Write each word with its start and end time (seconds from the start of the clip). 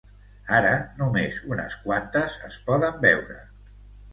Ara, 0.59 0.71
només 1.01 1.37
unes 1.55 1.75
quantes 1.83 2.39
es 2.51 2.59
poden 2.71 2.99
veure. 3.05 3.37